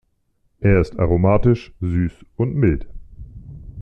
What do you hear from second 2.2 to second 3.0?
und mild.